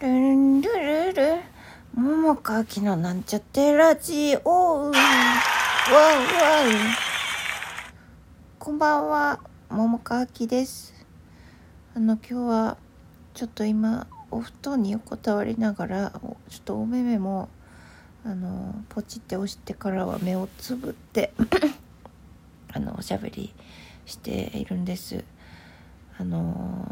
[0.00, 1.40] ルンルルル
[1.94, 4.84] 桃かきのなんちゃってラジオ。
[4.84, 4.94] わうわう
[8.58, 9.40] こんばんは。
[9.68, 10.94] 桃かきです。
[11.94, 12.76] あの今日は
[13.34, 16.12] ちょっと今お布団に横たわりながら
[16.48, 17.50] ちょっとお目目も
[18.24, 21.34] あのポチって押してからは目をつぶって
[22.72, 23.52] あのおしゃべり
[24.06, 25.22] しているんです。
[26.16, 26.86] あの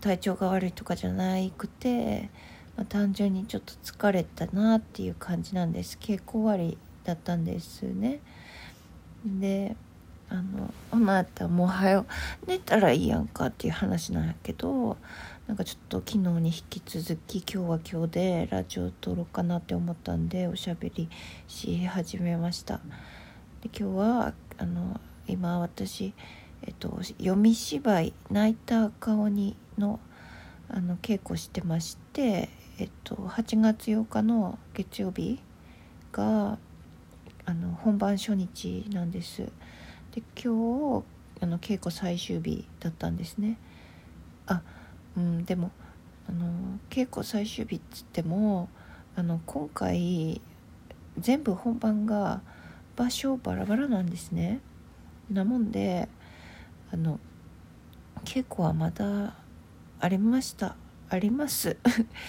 [0.00, 2.30] 体調が悪いとかじゃなくて、
[2.76, 5.98] まあ、単純にちょっと疲れたなっていう感じなんです。
[6.00, 8.20] 稽古終わりだったんですね。
[9.24, 9.76] で
[10.30, 12.06] あの「あなたもうはよ
[12.46, 14.96] 寝たらいいやんか」っていう話なんやけど
[15.46, 21.10] なんかちょっと昨日に引き続き今日は今日でラジオ撮ろうかなって思ったんでおしゃべり
[21.48, 22.80] し始めました。
[23.62, 26.14] で今日はあの今私
[26.62, 29.98] えっと、読み芝居「泣いた顔にの」
[30.72, 32.48] あの稽古してまして、
[32.78, 35.40] えっと、8月8日の月曜日
[36.12, 36.58] が
[37.44, 39.42] あの本番初日なんです。
[40.12, 41.04] で今日
[41.40, 43.58] あの稽古最終日だったんですね。
[44.46, 44.62] あ
[45.16, 45.72] うんでも
[46.28, 48.68] あの稽古最終日っつっても
[49.16, 50.40] あの今回
[51.18, 52.42] 全部本番が
[52.94, 54.60] 場所バラバラなんですね。
[55.28, 56.08] なもんで
[56.92, 57.18] あの
[58.24, 59.34] 稽古はまだ
[60.00, 60.76] ありました
[61.08, 61.76] あります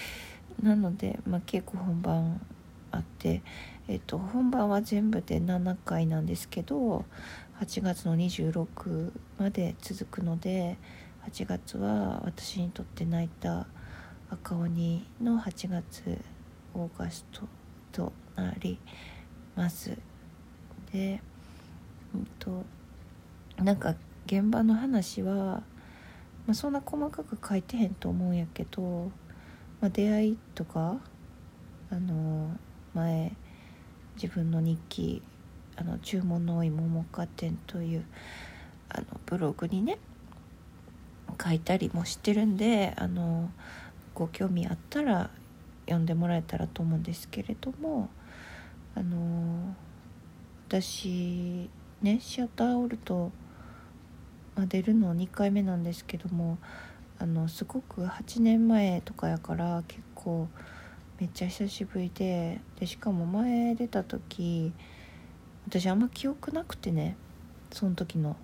[0.62, 2.40] なので、まあ、稽古本番
[2.90, 3.42] あって、
[3.88, 7.04] えっと、本番は全部で7回なんですけど
[7.60, 10.76] 8月の26まで続くので
[11.28, 13.66] 8月は私にとって泣いた
[14.30, 16.18] 赤鬼の8月
[16.74, 17.42] オーガスト
[17.92, 18.78] となり
[19.54, 19.96] ます。
[20.92, 21.20] で、
[22.14, 22.64] うんと、
[23.62, 23.94] なんか
[24.26, 25.62] 現場の話は、
[26.46, 29.10] まあ、そんな細かく書いてへんと思うんやけど、
[29.80, 30.98] まあ、出会いとか
[31.90, 32.56] あの
[32.94, 33.32] 前
[34.16, 35.22] 自分の日記
[35.76, 38.04] 「あの注文の多い桃花店」という
[38.88, 39.98] あのブログにね
[41.42, 43.50] 書いたりもしてるんであの
[44.14, 45.30] ご興味あったら
[45.86, 48.08] 読んでもらえたらと思うんですけれども
[48.94, 49.74] あの
[50.68, 51.68] 私
[52.02, 53.30] ねシアターオルト
[54.56, 56.58] まあ、出るの2回目なんですけども
[57.18, 60.48] あのすごく8年前とかやから結構
[61.20, 64.72] めっちゃ久しぶりででしかも前出た時
[65.68, 67.16] 私あんま記憶なくてね
[67.70, 68.36] その時の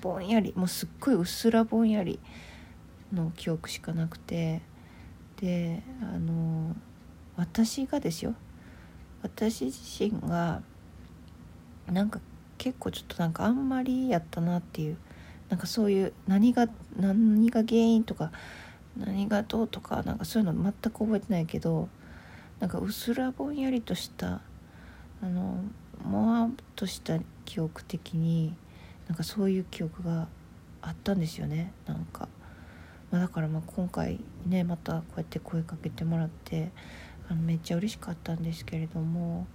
[0.00, 2.20] ぼんやりもうすっごいうっすらぼんやり
[3.12, 4.62] の記憶しかなくて
[5.40, 6.76] であの
[7.36, 8.34] 私がですよ
[9.22, 10.62] 私自身が
[11.90, 12.20] なんか
[12.58, 14.96] 結構ちょっとなんかあんまりやったなっていう
[15.52, 18.32] なんかそういう何が何が原因とか
[18.96, 21.90] 何がどうとかなんかそういうの全く覚えてないけど
[22.58, 24.40] なんかうすらぼんやりとした
[25.22, 25.62] あの
[26.02, 28.54] もわっとした記憶的に
[29.08, 30.26] なんかそういう記憶が
[30.80, 31.74] あったんですよね。
[31.86, 32.30] なんか、
[33.10, 36.70] まあ、だからまあ今回ねまたこうやって声かけてもらって
[37.28, 39.46] あのめっちゃ嬉しかったんですけれども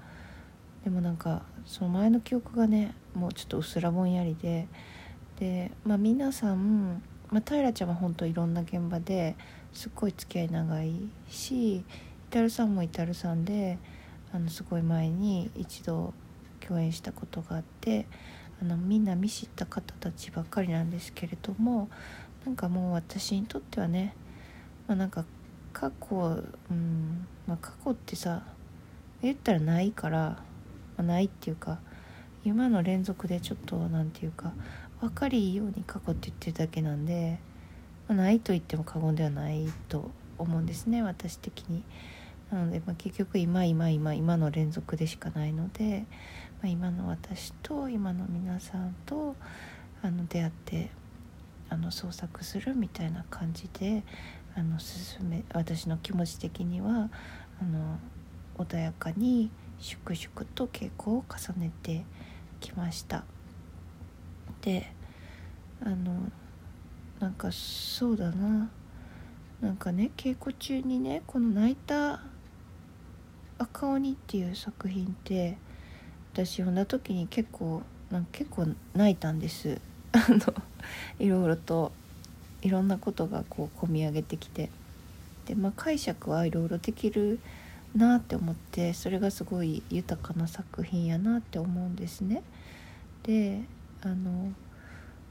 [0.83, 4.67] でもなんかその前の記憶がねもうちょっとうすらぼんやりで
[5.39, 9.35] で、まあ、皆さん、まあ、平ちゃんは本当いろんな現場で
[9.71, 10.93] すっごい付き合い長い
[11.29, 11.83] しイ
[12.29, 13.77] タルさんもイタルさんで
[14.33, 16.13] あのすごい前に一度
[16.59, 18.07] 共演したことがあって
[18.61, 21.89] あのみんな見知った方たちばっかりなんですけれども
[22.45, 24.15] なんかもう私にとってはね、
[24.87, 25.25] まあ、なんか
[25.71, 26.15] 過去、
[26.71, 28.43] うんまあ、過去ってさ
[29.21, 30.39] 言ったらないから、ま
[30.97, 31.79] あ、ないっていうか
[32.43, 34.53] 今の連続でちょっと何て言うか
[34.99, 37.39] 分かりいいように過去って言ってるだけなんで、
[38.07, 41.83] まあ、ないと言っても過言ではないと思うんですね私的に。
[42.51, 46.05] なので、まあ、結局今今今今の連続でしかないので、
[46.61, 49.35] まあ、今の私と今の皆さんと
[50.01, 50.89] あの出会って
[51.69, 54.03] あの創作するみたいな感じで
[54.55, 57.09] あの進め私の気持ち的には
[57.61, 57.99] あの
[58.57, 62.05] 穏やかに粛々と稽古を重ねて
[62.61, 63.23] きました。
[64.67, 64.85] で
[65.81, 66.29] あの
[67.21, 68.69] なんかそうだな。
[69.61, 72.19] なんかね稽古中にねこの「泣いた
[73.57, 75.57] 赤鬼」っていう作品って
[76.33, 77.81] 私読んだ時に結構
[78.11, 79.79] なんか結構泣いたんです。
[80.11, 80.53] あの
[81.17, 81.93] いろいろと
[82.61, 84.69] いろんなことがこう込み上げてきて。
[85.45, 87.39] でまあ解釈はいろいろできる
[87.95, 92.43] なって思ってそれがすごい豊かな作品やなって思うんですね。
[93.23, 93.61] で
[94.01, 94.53] あの、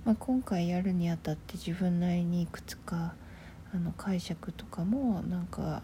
[0.05, 3.15] まあ、今回やるにあたって自分なりにいくつか
[3.75, 5.83] あの解釈とかもなんか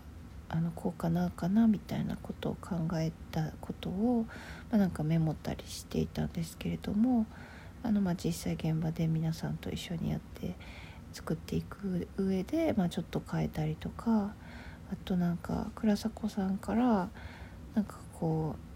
[0.48, 4.26] あのこうかなかなみたいなことを考えたことを、
[4.70, 7.26] まあ、なんかメモったりしていたんですけれども
[7.82, 10.54] あの、まあ、実際現場で皆さんと一緒にやって
[11.12, 14.34] 作っていく上で、まあ、ちょっと変えたりとか
[14.92, 17.08] あとなんか倉迫さんから
[17.74, 18.72] なんかこう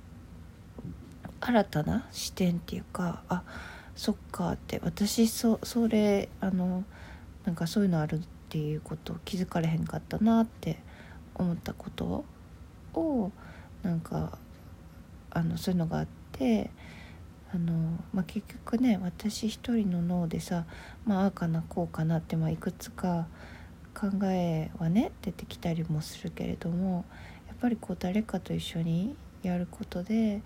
[1.41, 3.43] 新たな視点っていうかあ
[3.97, 6.85] そっかって私そそれあの
[7.47, 8.21] なんかそういうのあるっ
[8.51, 10.79] ていうこと気づかれへんかったなって
[11.35, 12.25] 思ったこと
[12.95, 13.33] を
[13.83, 14.39] なんか
[15.31, 16.71] あのそういうのがあって
[17.55, 17.73] あの、
[18.13, 20.67] まあ、結局ね私一人の脳でさ、
[21.07, 23.27] まあ、ああかなこうかなって、まあ、いくつか
[23.95, 27.07] 考えはね出てきたりもするけれども
[27.49, 30.43] やっぱりこう誰かと一緒にやることで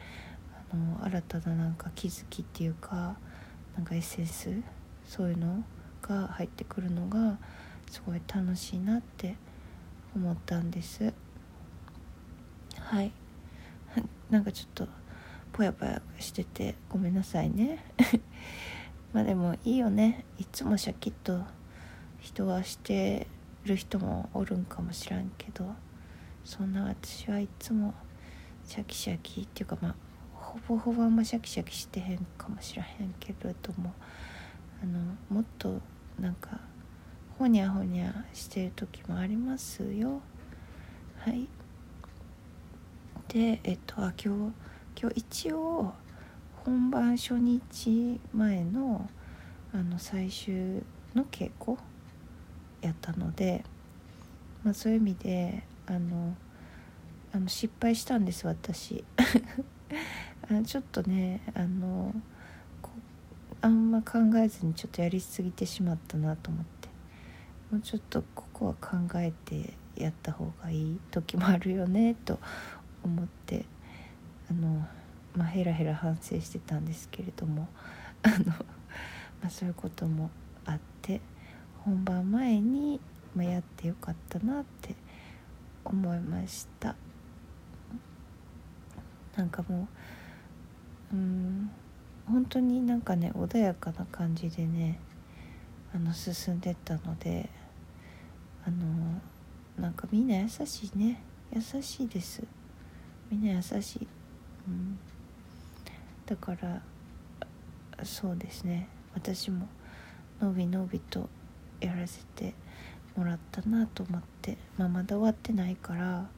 [0.72, 3.16] あの新たななんか気づきっていうか
[3.76, 4.50] なんかエッセンス？
[5.06, 5.64] そういうの
[6.02, 7.38] が入ってくるのが
[7.90, 9.36] すごい楽しいなって
[10.14, 11.12] 思ったんです。
[12.78, 13.12] はい。
[14.30, 14.88] なんかちょっと
[15.52, 17.84] ぽやぽやしててごめんなさいね。
[19.12, 20.24] まあでもいいよね。
[20.38, 21.44] いつもシャキッと
[22.20, 23.26] 人はして
[23.64, 25.74] る人もおるんかもしらんけど
[26.44, 27.94] そんな私はいつも
[28.64, 29.94] シャキシャキっていうかまあ
[30.50, 33.92] ほぼほぼあんまシャキシャキしてへんかもしらへんけれども
[34.82, 34.98] あの
[35.28, 35.80] もっと
[36.18, 36.58] なんか
[37.38, 40.20] ほにゃほにゃしてる時もありますよ。
[41.18, 41.48] はい。
[43.28, 44.52] でえっとあ今
[44.96, 45.92] 日今日一応
[46.64, 49.08] 本番初日前の
[49.72, 50.82] あの最終
[51.14, 51.78] の稽古
[52.82, 53.64] やったので、
[54.64, 56.34] まあ、そういう意味であの
[57.32, 59.04] あの失敗したんです私。
[60.64, 62.14] ちょっとねあの
[63.62, 66.80] あんま考えずにちょっとやりすぎてしまったなと思って。
[67.70, 72.40] もうちょっとここは考えてやった方がいい時もあるよねと
[73.04, 73.64] 思って
[74.50, 74.84] あの、
[75.36, 77.68] まあ、ヘラヘラ反省してたんですけれども
[78.22, 78.54] あの、ま
[79.46, 80.30] あ、そういうことも
[80.64, 81.20] あって
[81.84, 83.00] 本番前に、
[83.36, 84.96] まあ、やってよかったなって
[85.84, 86.96] 思いました。
[89.36, 89.88] なんかもう
[91.12, 91.70] うん。
[92.26, 95.00] 本当になんかね穏やかな感じでね
[95.92, 97.48] あの進んでったので
[98.64, 99.20] あの
[99.78, 101.22] なんかみんな優しいね。
[101.52, 102.44] 優しいです。
[103.30, 104.06] みんな優しい、
[104.68, 104.98] うん、
[106.26, 106.80] だから
[108.04, 108.88] そうですね。
[109.14, 109.66] 私も
[110.40, 111.28] のびのびと
[111.80, 112.54] やらせて
[113.16, 116.28] もらったなと思って、まあ、まだ終わってないから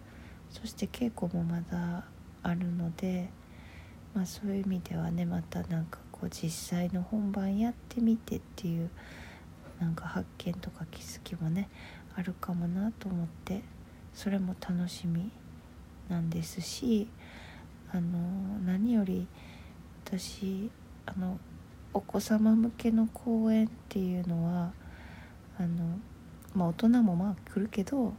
[0.50, 2.04] そして稽古もまだ
[2.42, 3.28] あるので、
[4.14, 8.90] まあ、そういう意味ではねまたなんかこう実際の本番やってみてっていう
[9.80, 11.68] なんか発見とか気づきもね
[12.14, 13.62] あるかもなと思って
[14.14, 15.30] それも楽しみ
[16.08, 17.08] なんですし
[17.90, 18.18] あの
[18.64, 19.26] 何より
[20.04, 20.70] 私
[21.06, 21.38] あの
[21.94, 24.72] お子様向けの公演っていうのは
[25.58, 25.98] あの
[26.54, 28.12] まあ大人もまあ来るけど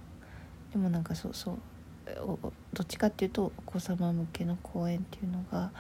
[0.72, 1.58] でもなんかそうそう
[2.06, 5.72] どっちかっていうとお子様向けの公演っていうのが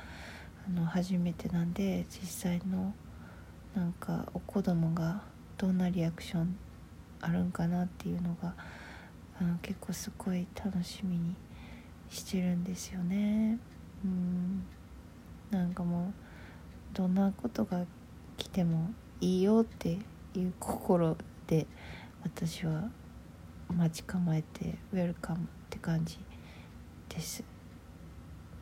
[0.68, 2.94] あの初めてなんで実際の
[3.76, 5.24] なんかお子供が
[5.58, 6.56] どんなリアクション
[7.22, 8.54] あるんかなっていうのが
[9.40, 11.36] あの結構すごい楽しみに
[12.10, 13.58] してるんですよね。
[14.06, 14.64] うん
[15.52, 16.14] なんかもう
[16.96, 17.86] どんなことが
[18.38, 19.98] 来てもいいよって
[20.36, 21.68] いう心で
[22.24, 22.90] 私は
[23.70, 26.20] 待ち構えてウェルカムって感じ
[27.10, 27.44] です。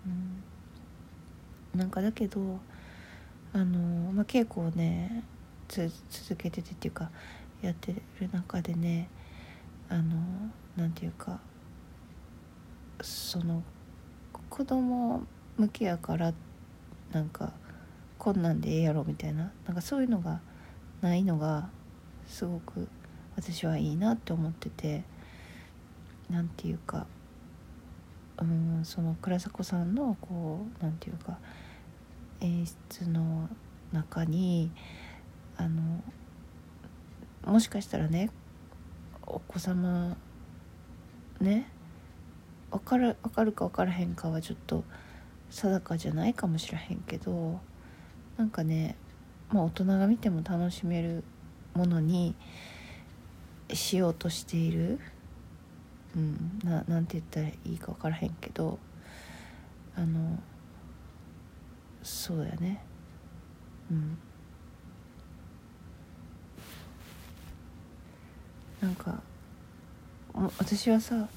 [0.06, 0.10] う
[1.78, 2.60] ん、なんかだけど
[3.54, 5.24] あの、まあ、稽古をね
[5.68, 5.92] 続
[6.38, 7.12] けててっていうか
[7.62, 9.10] やってる中でね
[9.90, 10.16] あの
[10.78, 11.40] なんていうか
[13.02, 13.62] その
[14.50, 15.22] 子供
[15.58, 16.34] 向けやから
[17.12, 17.52] なんか
[18.18, 20.40] こんなんでええやろみたいななんかそういうのが
[21.02, 21.70] ないのが
[22.26, 22.88] すごく
[23.36, 25.04] 私はいいなって思ってて
[26.32, 27.06] なんていうか
[28.40, 31.38] うんその倉迫さんのこうなんていうか
[32.40, 33.50] 演出の
[33.92, 34.72] 中に
[35.58, 36.04] あの
[37.46, 38.30] もしかしたらね
[39.28, 40.18] お子様
[41.40, 41.68] ね
[42.72, 44.84] 分かる分かるか分からへんかはちょっと
[45.50, 47.60] 定かじゃないかもしれへんけど
[48.38, 48.96] なんかね
[49.52, 51.24] まあ大人が見ても楽しめる
[51.74, 52.36] ものに
[53.74, 55.00] しようとしている、
[56.16, 58.78] うん、ななんて言ったらいいか分からへんけど
[59.96, 60.40] あの
[62.04, 62.84] そうやね。
[63.92, 64.18] うん。
[68.82, 69.22] なんか
[70.58, 71.28] 私はさ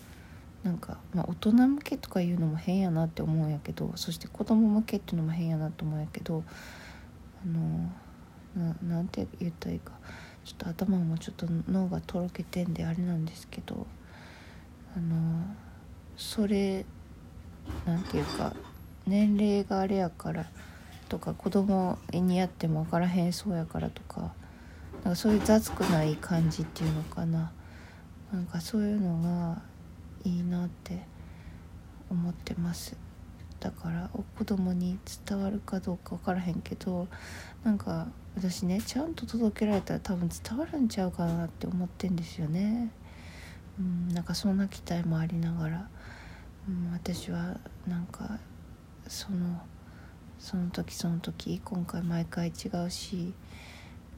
[0.62, 6.42] なんか、まあ、大人向けとか言うのも変やなって思うんやけどそして子供向けっていうのも変やなと思うんやけど
[7.44, 7.92] あの
[8.56, 9.92] ななんて言ったらいいか。
[10.44, 13.86] ちょっと頭もちょっと脳がとろけてんであれなんですけど。
[14.96, 15.44] あの
[16.16, 16.84] それ
[17.86, 18.54] なんていうか
[19.06, 20.46] 年齢があれやから
[21.08, 24.32] とか子供にやっても分からへんそうやからとか
[25.02, 27.52] なんかそういう雑くない感じっていうのかな
[28.32, 29.62] なんかそういうのが
[30.24, 31.02] いいなって
[32.10, 32.96] 思ってます
[33.60, 37.08] だから子供に伝わるかどうか分からへんけど
[37.64, 42.90] なんか私ねちゃんと届けられたら多分伝わるんちゃうかなって思ってんですよね。
[43.78, 45.88] うん、なんかそんな期待もありながら、
[46.68, 48.38] うん、私はなんか
[49.08, 49.60] その
[50.38, 53.32] その時その時今回毎回違うし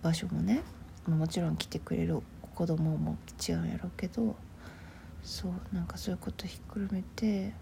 [0.02, 0.62] 場所もね
[1.06, 2.20] もちろん来てくれる
[2.54, 4.34] 子供も違うんやろうけど
[5.22, 7.52] そうなんかそういうことひっくるめて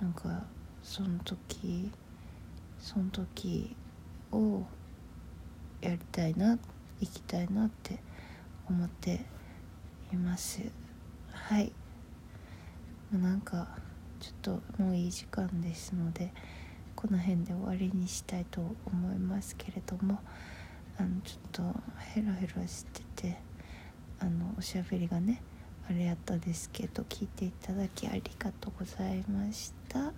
[0.00, 0.44] なんか
[0.82, 1.90] その時
[2.78, 3.76] その時
[4.32, 4.62] を
[5.80, 6.58] やりたいな
[7.00, 7.98] 行きたいなって
[8.68, 9.20] 思って
[10.12, 10.79] います。
[11.50, 11.72] はい。
[13.10, 13.66] なんか
[14.20, 16.32] ちょっともういい時間ですので
[16.94, 20.20] この辺で終わりにしたいと思いますけれども
[20.96, 21.80] あのちょっと
[22.14, 23.38] ヘラヘラしてて
[24.20, 25.42] あのおしゃべりがね
[25.88, 29.98] あれやったですけど聞いていただきありがとうございました。
[29.98, 30.12] あ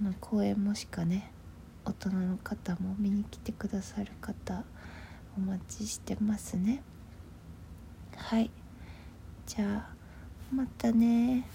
[0.00, 1.30] の公演もしかね
[1.84, 4.64] 大人の方も見に来てくださる方
[5.36, 6.82] お待ちしてますね。
[8.16, 8.50] はい。
[9.46, 9.94] じゃあ
[10.52, 11.46] またね。